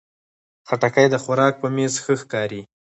[0.67, 2.61] خټکی د خوراک په میز ښه ښکاري.